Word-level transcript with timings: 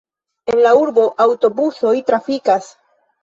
En 0.51 0.55
la 0.67 0.71
urbo 0.83 1.03
aŭtobusoj 1.27 1.93
trafikas. 2.09 2.73